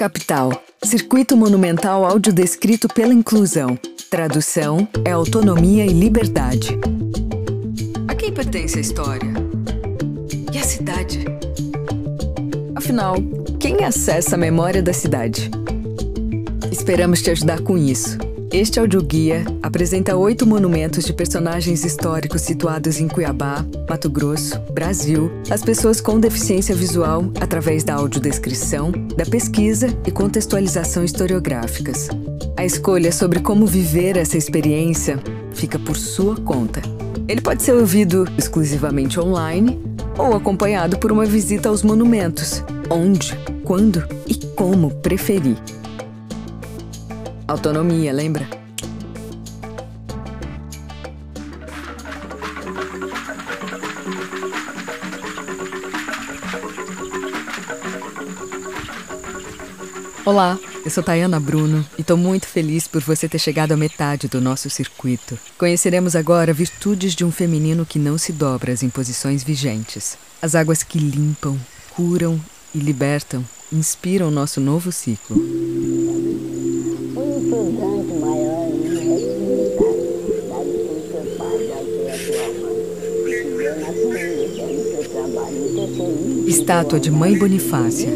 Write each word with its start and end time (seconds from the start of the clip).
Capital. 0.00 0.64
Circuito 0.82 1.36
Monumental 1.36 2.06
Audiodescrito 2.06 2.88
pela 2.88 3.12
Inclusão. 3.12 3.78
Tradução 4.08 4.88
é 5.04 5.10
autonomia 5.10 5.84
e 5.84 5.90
liberdade. 5.90 6.70
A 8.08 8.14
quem 8.14 8.32
pertence 8.32 8.78
a 8.78 8.80
história? 8.80 9.30
E 10.54 10.56
a 10.56 10.62
cidade? 10.62 11.22
Afinal, 12.74 13.16
quem 13.58 13.84
acessa 13.84 14.36
a 14.36 14.38
memória 14.38 14.82
da 14.82 14.94
cidade? 14.94 15.50
Esperamos 16.72 17.20
te 17.20 17.30
ajudar 17.32 17.60
com 17.60 17.76
isso. 17.76 18.16
Este 18.52 18.80
audioguia 18.80 19.44
apresenta 19.62 20.16
oito 20.16 20.44
monumentos 20.44 21.04
de 21.04 21.12
personagens 21.12 21.84
históricos 21.84 22.42
situados 22.42 22.98
em 22.98 23.06
Cuiabá, 23.06 23.64
Mato 23.88 24.10
Grosso, 24.10 24.58
Brasil, 24.72 25.30
as 25.48 25.62
pessoas 25.62 26.00
com 26.00 26.18
deficiência 26.18 26.74
visual 26.74 27.30
através 27.40 27.84
da 27.84 27.94
audiodescrição, 27.94 28.90
da 29.16 29.24
pesquisa 29.24 29.96
e 30.04 30.10
contextualização 30.10 31.04
historiográficas. 31.04 32.08
A 32.56 32.64
escolha 32.64 33.12
sobre 33.12 33.38
como 33.38 33.66
viver 33.66 34.16
essa 34.16 34.36
experiência 34.36 35.20
fica 35.52 35.78
por 35.78 35.96
sua 35.96 36.34
conta. 36.34 36.82
Ele 37.28 37.40
pode 37.40 37.62
ser 37.62 37.74
ouvido 37.74 38.26
exclusivamente 38.36 39.20
online 39.20 39.80
ou 40.18 40.34
acompanhado 40.34 40.98
por 40.98 41.12
uma 41.12 41.24
visita 41.24 41.68
aos 41.68 41.84
monumentos, 41.84 42.64
onde, 42.90 43.32
quando 43.62 44.04
e 44.26 44.34
como 44.56 44.90
preferir. 44.96 45.56
Autonomia, 47.50 48.12
lembra? 48.12 48.48
Olá, 60.24 60.56
eu 60.84 60.90
sou 60.92 61.02
Tayana 61.02 61.40
Bruno 61.40 61.84
e 61.98 62.02
estou 62.02 62.16
muito 62.16 62.46
feliz 62.46 62.86
por 62.86 63.02
você 63.02 63.28
ter 63.28 63.40
chegado 63.40 63.72
à 63.72 63.76
metade 63.76 64.28
do 64.28 64.40
nosso 64.40 64.70
circuito. 64.70 65.36
Conheceremos 65.58 66.14
agora 66.14 66.52
virtudes 66.52 67.16
de 67.16 67.24
um 67.24 67.32
feminino 67.32 67.84
que 67.84 67.98
não 67.98 68.16
se 68.16 68.30
dobra 68.30 68.70
às 68.70 68.84
imposições 68.84 69.42
vigentes. 69.42 70.16
As 70.40 70.54
águas 70.54 70.84
que 70.84 71.00
limpam, 71.00 71.58
curam 71.96 72.40
e 72.72 72.78
libertam 72.78 73.44
inspiram 73.72 74.30
nosso 74.30 74.60
novo 74.60 74.90
ciclo. 74.90 75.36
Estátua 86.46 86.98
de 87.00 87.10
Mãe 87.10 87.38
Bonifácia. 87.38 88.08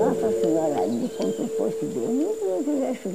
Nossa 0.00 0.32
Senhora 0.40 0.88
de 0.88 1.08
quanto 1.16 1.46
fosse 1.56 1.84
Deus, 1.84 2.36
não 2.42 2.62
tivesse 2.64 3.08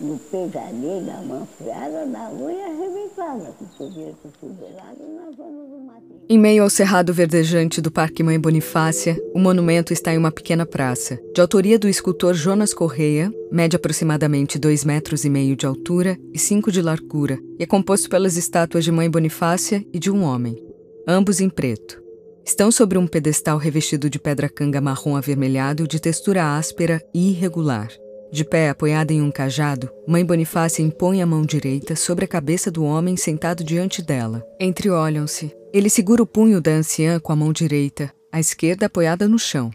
No 0.00 0.18
pesadelo, 0.18 1.06
da 1.06 1.22
manfreada, 1.22 2.04
da 2.06 2.28
unha 2.32 2.66
arrebentada, 2.66 3.54
com 3.56 3.64
poder 3.78 4.12
cotovelado 4.20 4.98
na 5.14 5.30
zona 5.30 5.64
do 5.68 5.80
matinho. 5.86 6.20
Em 6.28 6.36
meio 6.36 6.64
ao 6.64 6.70
cerrado 6.70 7.14
verdejante 7.14 7.80
do 7.80 7.92
Parque 7.92 8.22
Mãe 8.22 8.38
Bonifácia, 8.38 9.16
o 9.32 9.38
monumento 9.38 9.92
está 9.92 10.12
em 10.12 10.18
uma 10.18 10.32
pequena 10.32 10.66
praça, 10.66 11.18
de 11.32 11.40
autoria 11.40 11.78
do 11.78 11.88
escultor 11.88 12.34
Jonas 12.34 12.74
Correia, 12.74 13.32
mede 13.52 13.76
aproximadamente 13.76 14.58
dois 14.58 14.84
metros 14.84 15.24
e 15.24 15.30
meio 15.30 15.54
de 15.54 15.64
altura 15.64 16.18
e 16.32 16.38
cinco 16.40 16.72
de 16.72 16.82
largura, 16.82 17.38
e 17.56 17.62
é 17.62 17.66
composto 17.66 18.10
pelas 18.10 18.36
estátuas 18.36 18.82
de 18.82 18.90
Mãe 18.90 19.08
Bonifácia 19.08 19.86
e 19.92 19.98
de 20.00 20.10
um 20.10 20.24
homem, 20.24 20.60
ambos 21.06 21.40
em 21.40 21.48
preto. 21.48 22.02
Estão 22.44 22.70
sobre 22.70 22.98
um 22.98 23.06
pedestal 23.06 23.58
revestido 23.58 24.10
de 24.10 24.18
pedra 24.18 24.48
canga 24.48 24.80
marrom 24.80 25.16
avermelhado 25.16 25.86
de 25.86 26.00
textura 26.00 26.56
áspera 26.58 27.00
e 27.14 27.30
irregular. 27.30 27.88
De 28.34 28.44
pé, 28.44 28.70
apoiada 28.70 29.12
em 29.12 29.22
um 29.22 29.30
cajado, 29.30 29.88
Mãe 30.08 30.24
Bonifácia 30.24 30.82
impõe 30.82 31.22
a 31.22 31.26
mão 31.26 31.42
direita 31.42 31.94
sobre 31.94 32.24
a 32.24 32.28
cabeça 32.28 32.68
do 32.68 32.82
homem 32.82 33.16
sentado 33.16 33.62
diante 33.62 34.02
dela. 34.02 34.44
Entreolham-se. 34.58 35.54
Ele 35.72 35.88
segura 35.88 36.20
o 36.20 36.26
punho 36.26 36.60
da 36.60 36.72
anciã 36.72 37.20
com 37.20 37.30
a 37.30 37.36
mão 37.36 37.52
direita, 37.52 38.12
a 38.32 38.40
esquerda 38.40 38.86
apoiada 38.86 39.28
no 39.28 39.38
chão. 39.38 39.70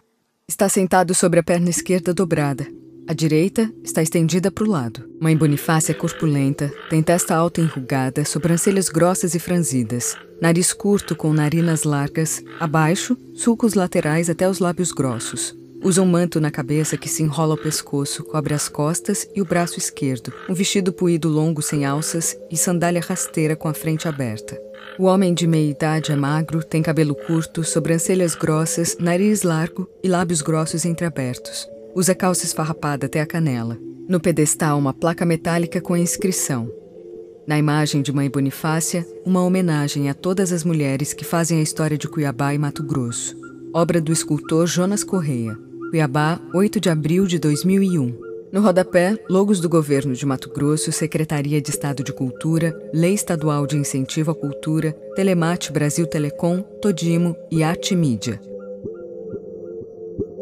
Está 0.45 0.67
sentado 0.67 1.15
sobre 1.15 1.39
a 1.39 1.43
perna 1.43 1.69
esquerda 1.69 2.13
dobrada. 2.13 2.67
A 3.07 3.13
direita 3.13 3.73
está 3.81 4.03
estendida 4.03 4.51
para 4.51 4.65
o 4.65 4.69
lado. 4.69 5.09
Mãe 5.21 5.37
Bonifácia 5.37 5.93
é 5.93 5.95
corpulenta, 5.95 6.69
tem 6.89 7.01
testa 7.01 7.33
alta 7.33 7.61
enrugada, 7.61 8.25
sobrancelhas 8.25 8.89
grossas 8.89 9.35
e 9.35 9.39
franzidas, 9.39 10.17
nariz 10.41 10.73
curto 10.73 11.15
com 11.15 11.31
narinas 11.31 11.85
largas, 11.85 12.43
abaixo, 12.59 13.17
sulcos 13.35 13.73
laterais 13.73 14.29
até 14.29 14.49
os 14.49 14.59
lábios 14.59 14.91
grossos. 14.91 15.57
Usa 15.81 16.01
um 16.01 16.05
manto 16.05 16.41
na 16.41 16.51
cabeça 16.51 16.97
que 16.97 17.07
se 17.07 17.23
enrola 17.23 17.53
ao 17.53 17.57
pescoço, 17.57 18.23
cobre 18.23 18.53
as 18.53 18.67
costas 18.67 19.27
e 19.33 19.41
o 19.41 19.45
braço 19.45 19.79
esquerdo, 19.79 20.33
um 20.49 20.53
vestido 20.53 20.91
puído 20.91 21.29
longo 21.29 21.61
sem 21.61 21.85
alças 21.85 22.37
e 22.51 22.57
sandália 22.57 23.01
rasteira 23.01 23.55
com 23.55 23.67
a 23.67 23.73
frente 23.73 24.07
aberta. 24.07 24.59
O 24.97 25.05
homem 25.05 25.33
de 25.33 25.47
meia 25.47 25.71
idade 25.71 26.11
é 26.11 26.15
magro, 26.17 26.61
tem 26.61 26.81
cabelo 26.81 27.15
curto, 27.15 27.63
sobrancelhas 27.63 28.35
grossas, 28.35 28.97
nariz 28.99 29.43
largo 29.43 29.89
e 30.03 30.09
lábios 30.09 30.41
grossos 30.41 30.83
entreabertos. 30.83 31.65
Usa 31.95 32.13
calça 32.13 32.45
esfarrapada 32.45 33.05
até 33.05 33.21
a 33.21 33.25
canela. 33.25 33.77
No 34.09 34.19
pedestal, 34.19 34.77
uma 34.77 34.93
placa 34.93 35.25
metálica 35.25 35.79
com 35.79 35.93
a 35.93 35.99
inscrição: 35.99 36.69
Na 37.47 37.57
imagem 37.57 38.01
de 38.01 38.11
Mãe 38.11 38.29
Bonifácia, 38.29 39.07
uma 39.25 39.43
homenagem 39.43 40.09
a 40.09 40.13
todas 40.13 40.51
as 40.51 40.65
mulheres 40.65 41.13
que 41.13 41.23
fazem 41.23 41.59
a 41.59 41.63
história 41.63 41.97
de 41.97 42.09
Cuiabá 42.09 42.53
e 42.53 42.57
Mato 42.57 42.83
Grosso. 42.83 43.37
Obra 43.73 44.01
do 44.01 44.11
escultor 44.11 44.67
Jonas 44.67 45.03
Correia. 45.03 45.68
Cuiabá, 45.89 46.39
8 46.53 46.79
de 46.79 46.87
abril 46.87 47.25
de 47.25 47.39
2001. 47.39 48.15
No 48.51 48.61
rodapé, 48.61 49.17
logos 49.27 49.59
do 49.59 49.67
governo 49.67 50.13
de 50.13 50.23
Mato 50.23 50.47
Grosso, 50.51 50.91
Secretaria 50.91 51.59
de 51.59 51.71
Estado 51.71 52.03
de 52.03 52.13
Cultura, 52.13 52.79
Lei 52.93 53.15
Estadual 53.15 53.65
de 53.65 53.75
Incentivo 53.75 54.29
à 54.29 54.35
Cultura, 54.35 54.91
Telemate 55.15 55.71
Brasil 55.71 56.05
Telecom, 56.05 56.61
Todimo 56.79 57.35
e 57.51 57.63
Arte 57.63 57.95
Mídia. 57.95 58.39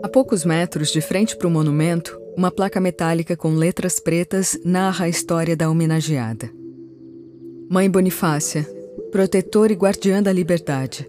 A 0.03 0.09
poucos 0.09 0.43
metros 0.43 0.91
de 0.91 0.99
frente 0.99 1.37
para 1.37 1.47
o 1.47 1.51
monumento, 1.51 2.19
uma 2.35 2.51
placa 2.51 2.81
metálica 2.81 3.37
com 3.37 3.55
letras 3.55 4.01
pretas 4.01 4.59
narra 4.65 5.05
a 5.05 5.09
história 5.09 5.55
da 5.55 5.69
homenageada. 5.69 6.49
Mãe 7.69 7.89
Bonifácia, 7.89 8.67
protetora 9.11 9.71
e 9.71 9.75
guardiã 9.77 10.21
da 10.21 10.33
liberdade. 10.33 11.07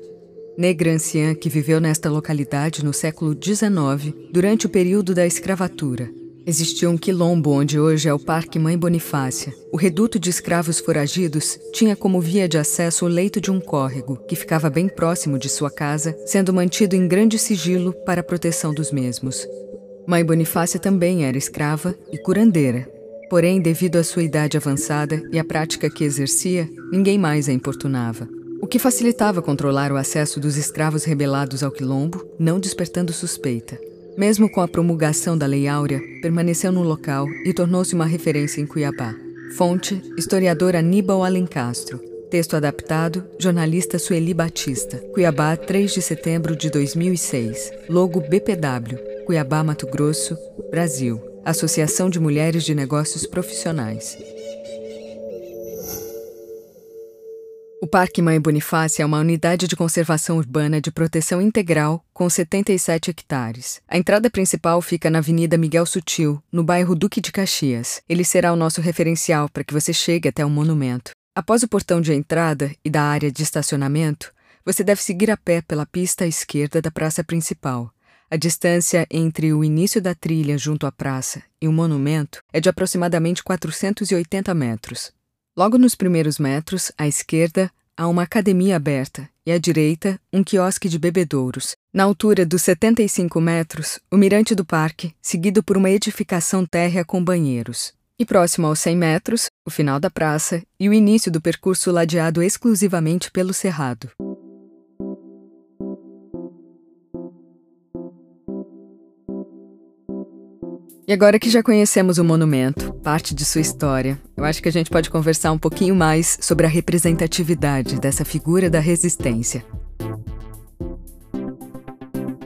Negra 0.59 0.91
anciã 0.91 1.37
que 1.37 1.49
viveu 1.49 1.81
nesta 1.81 2.11
localidade 2.11 2.85
no 2.85 2.93
século 2.93 3.33
XIX, 3.33 4.13
durante 4.33 4.67
o 4.67 4.69
período 4.69 5.15
da 5.15 5.25
escravatura. 5.25 6.11
Existia 6.45 6.91
um 6.91 6.99
quilombo 6.99 7.53
onde 7.53 7.79
hoje 7.79 8.09
é 8.09 8.13
o 8.13 8.19
Parque 8.19 8.59
Mãe 8.59 8.77
Bonifácia. 8.77 9.55
O 9.73 9.77
reduto 9.77 10.19
de 10.19 10.31
escravos 10.31 10.81
foragidos 10.81 11.57
tinha 11.73 11.95
como 11.95 12.21
via 12.21 12.49
de 12.49 12.59
acesso 12.59 13.05
o 13.05 13.09
leito 13.09 13.41
de 13.41 13.53
um 13.53 13.61
córrego, 13.61 14.17
que 14.27 14.35
ficava 14.35 14.69
bem 14.69 14.89
próximo 14.89 15.39
de 15.39 15.49
sua 15.49 15.71
casa, 15.71 16.17
sendo 16.27 16.53
mantido 16.53 16.97
em 16.97 17.07
grande 17.07 17.39
sigilo 17.39 17.93
para 18.05 18.21
a 18.21 18.25
proteção 18.25 18.75
dos 18.75 18.91
mesmos. 18.91 19.47
Mãe 20.09 20.25
Bonifácia 20.25 20.81
também 20.81 21.25
era 21.25 21.39
escrava 21.39 21.95
e 22.13 22.19
curandeira. 22.19 22.91
Porém, 23.31 23.61
devido 23.61 23.95
à 23.95 24.03
sua 24.03 24.25
idade 24.25 24.57
avançada 24.57 25.23
e 25.31 25.39
à 25.39 25.45
prática 25.45 25.89
que 25.89 26.03
exercia, 26.03 26.69
ninguém 26.91 27.17
mais 27.17 27.49
a 27.49 27.53
importunava. 27.53 28.29
O 28.61 28.67
que 28.67 28.79
facilitava 28.79 29.41
controlar 29.41 29.93
o 29.93 29.97
acesso 29.97 30.41
dos 30.41 30.57
escravos 30.57 31.05
rebelados 31.05 31.63
ao 31.63 31.71
quilombo, 31.71 32.27
não 32.39 32.59
despertando 32.59 33.13
suspeita. 33.13 33.79
Mesmo 34.17 34.51
com 34.51 34.61
a 34.61 34.67
promulgação 34.67 35.39
da 35.39 35.47
Lei 35.47 35.69
Áurea, 35.69 36.01
permaneceu 36.21 36.73
no 36.73 36.83
local 36.83 37.29
e 37.45 37.53
tornou-se 37.55 37.95
uma 37.95 38.05
referência 38.05 38.61
em 38.61 38.67
Cuiabá. 38.67 39.15
Fonte: 39.57 40.03
historiador 40.17 40.75
Aníbal 40.75 41.25
Alencastro. 41.25 41.99
Texto 42.29 42.57
adaptado: 42.57 43.25
jornalista 43.39 43.99
Sueli 43.99 44.35
Batista. 44.35 44.99
Cuiabá, 45.15 45.57
3 45.57 45.95
de 45.95 46.03
setembro 46.03 46.57
de 46.57 46.69
2006. 46.69 47.71
Logo 47.89 48.21
BPW. 48.21 49.25
Cuiabá, 49.25 49.63
Mato 49.63 49.87
Grosso, 49.87 50.37
Brasil. 50.71 51.21
Associação 51.45 52.11
de 52.11 52.19
Mulheres 52.19 52.65
de 52.65 52.75
Negócios 52.75 53.25
Profissionais. 53.25 54.19
O 57.81 57.87
Parque 57.87 58.21
Mãe 58.21 58.41
Bonifácia 58.41 59.05
é 59.05 59.07
uma 59.07 59.21
unidade 59.21 59.69
de 59.69 59.77
conservação 59.77 60.37
urbana 60.37 60.81
de 60.81 60.91
proteção 60.91 61.41
integral 61.41 62.05
com 62.13 62.29
77 62.29 63.11
hectares. 63.11 63.81
A 63.87 63.97
entrada 63.97 64.29
principal 64.29 64.83
fica 64.83 65.09
na 65.09 65.19
Avenida 65.19 65.57
Miguel 65.57 65.87
Sutil, 65.87 66.43
no 66.51 66.65
bairro 66.65 66.97
Duque 66.97 67.21
de 67.21 67.31
Caxias. 67.31 68.03
Ele 68.09 68.25
será 68.25 68.53
o 68.53 68.57
nosso 68.57 68.81
referencial 68.81 69.49
para 69.49 69.63
que 69.63 69.73
você 69.73 69.93
chegue 69.93 70.29
até 70.29 70.45
o 70.45 70.51
monumento. 70.51 71.13
Após 71.37 71.63
o 71.63 71.69
portão 71.69 72.01
de 72.01 72.13
entrada 72.13 72.75
e 72.85 72.91
da 72.91 73.03
área 73.03 73.31
de 73.31 73.45
estacionamento, 73.45 74.33
você 74.65 74.83
deve 74.83 75.01
seguir 75.01 75.31
a 75.31 75.37
pé 75.37 75.63
pela 75.63 75.87
pista 75.87 76.25
à 76.25 76.27
esquerda 76.27 76.83
da 76.83 76.91
praça 76.91 77.23
principal. 77.23 77.93
A 78.29 78.37
distância 78.37 79.07
entre 79.09 79.53
o 79.53 79.63
início 79.63 80.03
da 80.03 80.17
trilha 80.17 80.59
junto 80.59 80.85
à 80.85 80.91
praça 80.91 81.45
e 81.63 81.69
o 81.69 81.73
monumento 81.73 82.41
é 82.53 82.59
de 82.59 82.69
aproximadamente 82.69 83.43
480 83.45 84.53
metros. 84.53 85.13
Logo 85.59 85.77
nos 85.77 85.97
primeiros 85.97 86.39
metros, 86.39 86.93
à 86.97 87.09
esquerda, 87.09 87.69
há 87.97 88.07
uma 88.07 88.23
academia 88.23 88.77
aberta 88.77 89.29
e 89.45 89.51
à 89.51 89.59
direita, 89.59 90.17
um 90.33 90.45
quiosque 90.45 90.89
de 90.89 91.01
bebedouros. 91.01 91.75
Na 91.93 92.05
altura 92.05 92.47
dos 92.47 92.63
75 92.63 93.41
metros, 93.41 93.99
o 94.09 94.17
mirante 94.17 94.55
do 94.55 94.65
parque, 94.65 95.13
seguido 95.21 95.61
por 95.61 95.77
uma 95.77 95.91
edificação 95.91 96.65
térrea 96.65 97.05
com 97.05 97.25
banheiros. 97.25 97.93
E 98.17 98.25
próximo 98.25 98.69
aos 98.69 98.79
100 98.79 98.97
metros, 98.97 99.47
o 99.67 99.71
final 99.71 99.99
da 99.99 100.09
praça 100.09 100.63
e 100.79 100.89
o 100.89 100.93
início 100.93 101.29
do 101.29 101.41
percurso 101.41 101.91
ladeado 101.91 102.41
exclusivamente 102.41 103.29
pelo 103.29 103.53
cerrado. 103.53 104.09
E 111.09 111.13
agora 111.15 111.39
que 111.39 111.49
já 111.49 111.63
conhecemos 111.63 112.19
o 112.19 112.25
monumento, 112.25 112.93
parte 113.03 113.35
de 113.35 113.43
sua 113.43 113.63
história, 113.63 114.21
eu 114.37 114.45
acho 114.45 114.63
que 114.63 114.69
a 114.69 114.73
gente 114.73 114.91
pode 114.91 115.09
conversar 115.09 115.51
um 115.53 115.57
pouquinho 115.57 115.95
mais 115.95 116.37
sobre 116.39 116.67
a 116.67 116.69
representatividade 116.69 117.99
dessa 117.99 118.27
figura 118.27 118.69
da 118.69 118.79
resistência. 118.79 119.65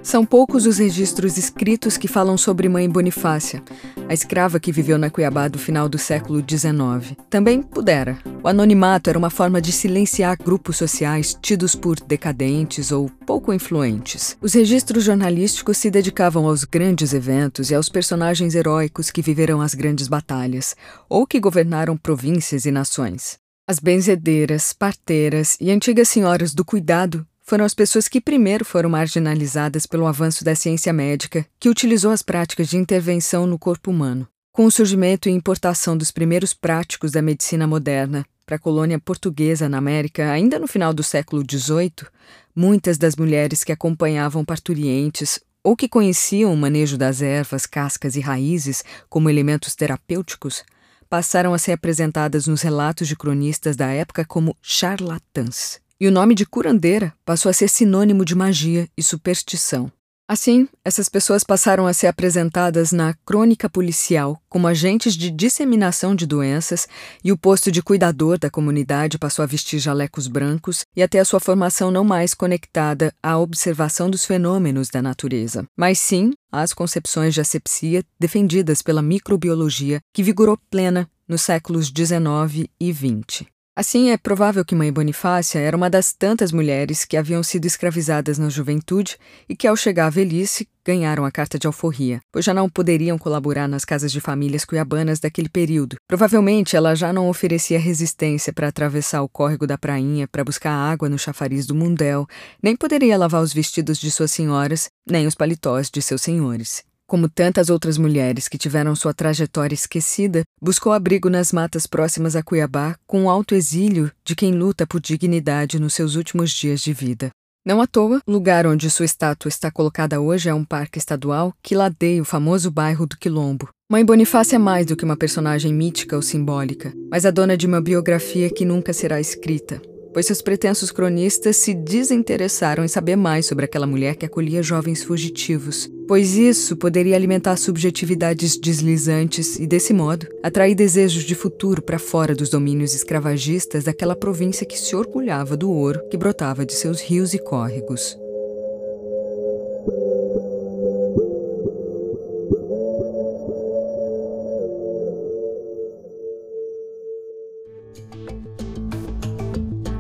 São 0.01 0.25
poucos 0.25 0.65
os 0.65 0.79
registros 0.79 1.37
escritos 1.37 1.97
que 1.97 2.07
falam 2.07 2.39
sobre 2.39 2.69
Mãe 2.69 2.89
Bonifácia, 2.89 3.61
a 4.09 4.15
escrava 4.15 4.61
que 4.61 4.71
viveu 4.71 4.97
na 4.97 5.11
Cuiabá 5.11 5.49
do 5.49 5.59
final 5.59 5.89
do 5.89 5.99
século 5.99 6.39
XIX. 6.49 7.17
Também 7.29 7.63
pudera. 7.63 8.17
O 8.45 8.49
anonimato 8.49 9.09
era 9.09 9.17
uma 9.17 9.31
forma 9.31 9.63
de 9.63 9.71
silenciar 9.71 10.37
grupos 10.37 10.77
sociais 10.77 11.39
tidos 11.41 11.77
por 11.77 12.01
decadentes 12.01 12.91
ou 12.91 13.09
pouco 13.25 13.53
influentes. 13.53 14.37
Os 14.41 14.53
registros 14.55 15.05
jornalísticos 15.05 15.77
se 15.79 15.89
dedicavam 15.89 16.49
aos 16.49 16.65
grandes 16.65 17.15
eventos 17.15 17.71
e 17.71 17.75
aos 17.77 17.89
personagens 17.89 18.57
heróicos 18.57 19.13
que 19.13 19.23
viveram 19.23 19.61
as 19.61 19.75
grandes 19.75 20.09
batalhas, 20.09 20.75
ou 21.09 21.25
que 21.25 21.39
governaram 21.39 21.97
províncias 21.97 22.65
e 22.65 22.73
nações. 22.73 23.39
As 23.65 23.79
benzedeiras, 23.79 24.73
parteiras 24.73 25.57
e 25.61 25.71
antigas 25.71 26.09
senhoras 26.09 26.53
do 26.53 26.65
cuidado 26.65 27.25
foram 27.43 27.65
as 27.65 27.75
pessoas 27.75 28.09
que 28.09 28.21
primeiro 28.21 28.65
foram 28.65 28.91
marginalizadas 28.91 29.87
pelo 29.87 30.07
avanço 30.07 30.45
da 30.45 30.57
ciência 30.57 30.93
médica, 30.93 31.47
que 31.61 31.69
utilizou 31.69 32.11
as 32.11 32.23
práticas 32.23 32.67
de 32.67 32.77
intervenção 32.77 33.47
no 33.47 33.57
corpo 33.57 33.93
humano. 33.93 34.27
Com 34.53 34.67
o 34.67 34.71
surgimento 34.71 35.31
e 35.31 35.33
importação 35.33 35.97
dos 35.97 36.11
primeiros 36.11 36.53
práticos 36.53 37.11
da 37.11 37.23
medicina 37.23 37.67
moderna 37.67 38.23
para 38.45 38.57
a 38.57 38.59
colônia 38.59 38.99
portuguesa 38.99 39.67
na 39.67 39.79
América, 39.79 40.31
ainda 40.31 40.59
no 40.59 40.69
final 40.69 40.93
do 40.93 41.03
século 41.03 41.43
XVIII, 41.43 42.07
muitas 42.55 42.99
das 42.99 43.17
mulheres 43.17 43.65
que 43.65 43.73
acompanhavam 43.73 44.45
parturientes 44.45 45.41
ou 45.65 45.75
que 45.75 45.89
conheciam 45.89 46.53
o 46.53 46.57
manejo 46.57 46.99
das 46.99 47.23
ervas, 47.23 47.65
cascas 47.65 48.15
e 48.15 48.21
raízes 48.21 48.85
como 49.09 49.31
elementos 49.31 49.75
terapêuticos 49.75 50.63
passaram 51.09 51.55
a 51.55 51.59
ser 51.59 51.73
apresentadas 51.73 52.47
nos 52.47 52.61
relatos 52.61 53.09
de 53.09 53.17
cronistas 53.17 53.75
da 53.75 53.87
época 53.87 54.23
como 54.23 54.55
charlatãs 54.61 55.81
e 55.99 56.07
o 56.07 56.13
nome 56.13 56.35
de 56.35 56.45
curandeira 56.45 57.15
passou 57.25 57.49
a 57.49 57.55
ser 57.55 57.69
sinônimo 57.69 58.23
de 58.23 58.35
magia 58.35 58.87
e 58.99 59.03
superstição. 59.03 59.91
Assim, 60.33 60.67
essas 60.83 61.11
pessoas 61.11 61.45
passaram 61.45 61.87
a 61.87 61.93
ser 61.93 62.07
apresentadas 62.07 62.91
na 62.91 63.13
crônica 63.13 63.69
policial 63.69 64.41
como 64.49 64.67
agentes 64.67 65.15
de 65.15 65.31
disseminação 65.31 66.15
de 66.15 66.25
doenças, 66.25 66.89
e 67.23 67.31
o 67.31 67.37
posto 67.37 67.71
de 67.71 67.83
cuidador 67.83 68.39
da 68.39 68.49
comunidade 68.49 69.19
passou 69.19 69.43
a 69.43 69.47
vestir 69.47 69.79
jalecos 69.79 70.29
brancos 70.29 70.87
e 70.97 71.03
até 71.03 71.19
a 71.19 71.25
sua 71.27 71.39
formação 71.39 71.91
não 71.91 72.03
mais 72.03 72.33
conectada 72.33 73.13
à 73.23 73.37
observação 73.37 74.09
dos 74.09 74.25
fenômenos 74.25 74.89
da 74.89 75.03
natureza, 75.03 75.67
mas 75.77 75.99
sim 75.99 76.33
às 76.51 76.73
concepções 76.73 77.35
de 77.35 77.43
asepsia 77.43 78.03
defendidas 78.19 78.81
pela 78.81 79.03
microbiologia 79.03 80.01
que 80.15 80.23
vigorou 80.23 80.59
plena 80.71 81.07
nos 81.29 81.43
séculos 81.43 81.89
XIX 81.89 82.71
e 82.81 82.91
XX. 82.91 83.45
Assim, 83.75 84.11
é 84.11 84.19
provável 84.19 84.67
que 84.67 84.75
Mãe 84.75 84.93
Bonifácia 84.93 85.59
era 85.59 85.75
uma 85.75 85.89
das 85.89 86.13
tantas 86.13 86.53
mulheres 86.53 87.07
que 87.07 87.17
haviam 87.17 87.43
sido 87.43 87.65
escravizadas 87.65 88.37
na 88.37 88.51
juventude 88.51 89.17
e 89.49 89.57
que, 89.57 89.67
ao 89.67 89.75
chegar 89.75 90.09
à 90.09 90.11
velhice, 90.11 90.69
ganharam 90.85 91.25
a 91.25 91.31
carta 91.31 91.59
de 91.59 91.67
alforria, 91.67 92.21
pois 92.31 92.45
já 92.45 92.53
não 92.53 92.69
poderiam 92.69 93.17
colaborar 93.17 93.67
nas 93.67 93.83
casas 93.83 94.13
de 94.13 94.21
famílias 94.21 94.67
cuiabanas 94.67 95.21
daquele 95.21 95.49
período. 95.49 95.97
Provavelmente 96.07 96.77
ela 96.77 96.95
já 96.95 97.15
não 97.15 97.31
oferecia 97.31 97.79
resistência 97.79 98.53
para 98.53 98.69
atravessar 98.69 99.23
o 99.23 99.29
córrego 99.29 99.67
da 99.67 99.79
prainha 99.79 100.29
para 100.29 100.45
buscar 100.45 100.75
água 100.75 101.09
no 101.09 101.19
chafariz 101.19 101.65
do 101.67 101.75
mundel, 101.75 102.27
nem 102.63 102.77
poderia 102.77 103.17
lavar 103.17 103.43
os 103.43 103.55
vestidos 103.55 103.97
de 103.97 104.11
suas 104.11 104.33
senhoras, 104.33 104.91
nem 105.09 105.27
os 105.27 105.35
paletós 105.35 105.89
de 105.91 106.03
seus 106.03 106.21
senhores. 106.21 106.85
Como 107.13 107.29
tantas 107.29 107.69
outras 107.69 107.99
mulheres 107.99 108.49
que 108.49 108.57
tiveram 108.57 108.97
sua 108.97 109.13
trajetória 109.13 109.75
esquecida, 109.75 110.45
buscou 110.59 110.95
abrigo 110.95 111.29
nas 111.29 111.53
matas 111.53 111.87
próximas 111.87 112.35
a 112.35 112.43
Cuiabá 112.43 112.97
com 113.07 113.27
o 113.27 113.29
alto 113.29 113.55
exílio 113.55 114.11
de 114.25 114.35
quem 114.35 114.55
luta 114.55 114.87
por 114.87 114.99
dignidade 114.99 115.79
nos 115.79 115.93
seus 115.93 116.15
últimos 116.15 116.51
dias 116.51 116.81
de 116.81 116.95
vida. 116.95 117.29
Não 117.67 117.83
à 117.83 117.87
toa, 117.87 118.23
o 118.27 118.33
lugar 118.33 118.67
onde 118.67 118.89
sua 118.89 119.05
estátua 119.05 119.51
está 119.51 119.71
colocada 119.71 120.23
hoje 120.23 120.49
é 120.49 120.55
um 120.55 120.65
parque 120.65 120.99
estadual 120.99 121.53
que 121.63 121.75
ladeia 121.75 122.23
o 122.23 122.25
famoso 122.25 122.71
bairro 122.71 123.07
do 123.07 123.19
Quilombo. 123.19 123.69
Mãe 123.91 124.03
Bonifácia 124.03 124.57
é 124.57 124.59
mais 124.59 124.87
do 124.87 124.97
que 124.97 125.05
uma 125.05 125.15
personagem 125.15 125.71
mítica 125.71 126.17
ou 126.17 126.23
simbólica, 126.23 126.95
mas 127.11 127.27
a 127.27 127.31
dona 127.31 127.59
de 127.59 127.67
uma 127.67 127.83
biografia 127.83 128.49
que 128.49 128.65
nunca 128.65 128.95
será 128.95 129.21
escrita 129.21 129.83
pois 130.13 130.27
seus 130.27 130.43
pretensos 130.43 130.91
cronistas 130.91 131.57
se 131.57 131.75
desinteressaram 131.75 132.85
em 132.85 132.89
saber 132.89 133.17
mais 133.17 133.47
sobre 133.47 133.65
aquela 133.65 133.87
mulher 133.87 134.17
que 134.17 134.27
acolhia 134.27 134.63
jovens 134.63 135.03
fugitivos, 135.03 135.91
pois 136.07 136.37
isso 136.37 136.77
poderia 136.77 137.17
alimentar 137.17 137.57
subjetividades 137.57 138.57
deslizantes 138.57 139.59
e, 139.59 139.67
desse 139.67 139.93
modo, 139.93 140.27
atrair 140.43 140.75
desejos 140.75 141.25
de 141.25 141.35
futuro 141.35 141.83
para 141.83 141.99
fora 141.99 142.35
dos 142.35 142.51
domínios 142.51 142.95
escravagistas 142.95 143.85
daquela 143.85 144.15
província 144.17 144.67
que 144.67 144.79
se 144.79 144.95
orgulhava 144.95 145.57
do 145.57 145.71
ouro 145.71 146.01
que 146.11 146.17
brotava 146.17 146.67
de 146.67 146.75
seus 146.75 147.01
rios 147.01 147.35
e 147.35 147.39
córregos. 147.39 148.22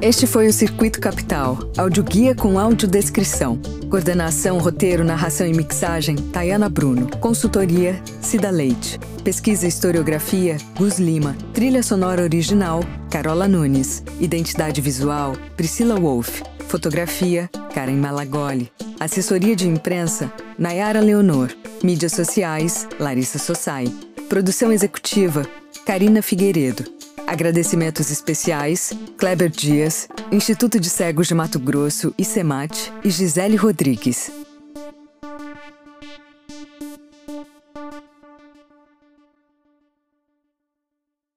Este 0.03 0.27
foi 0.27 0.49
o 0.49 0.53
Circuito 0.53 1.01
Capital, 1.01 1.57
audioguia 1.79 2.35
com 2.35 2.59
audiodescrição. 2.59 3.57
Coordenação, 3.89 4.59
roteiro, 4.59 5.05
narração 5.05 5.47
e 5.47 5.55
mixagem, 5.55 6.17
Tayana 6.17 6.69
Bruno. 6.69 7.09
Consultoria, 7.19 8.03
Cida 8.21 8.51
Leite. 8.51 8.99
Pesquisa 9.23 9.65
e 9.65 9.69
historiografia, 9.69 10.57
Gus 10.77 10.99
Lima. 10.99 11.37
Trilha 11.55 11.85
sonora 11.85 12.21
original, 12.21 12.81
Carola 13.13 13.47
Nunes. 13.47 14.03
Identidade 14.19 14.81
visual, 14.81 15.37
Priscila 15.57 15.95
Wolff. 15.95 16.43
Fotografia, 16.67 17.49
Karen 17.73 17.95
Malagoli. 17.95 18.73
Assessoria 18.99 19.55
de 19.55 19.69
imprensa, 19.69 20.33
Nayara 20.59 20.99
Leonor. 20.99 21.49
Mídias 21.81 22.11
sociais, 22.11 22.89
Larissa 22.99 23.39
Sossai. 23.39 23.85
Produção 24.29 24.73
executiva, 24.73 25.47
Karina 25.87 26.23
Figueiredo. 26.23 27.02
Agradecimentos 27.33 28.11
especiais: 28.11 28.93
Kleber 29.17 29.49
Dias, 29.49 30.07
Instituto 30.31 30.79
de 30.79 30.91
Cegos 30.91 31.29
de 31.29 31.35
Mato 31.35 31.59
Grosso, 31.59 32.15
ICEMAT 32.19 32.93
e 33.03 33.09
Gisele 33.09 33.57
Rodrigues. 33.57 34.42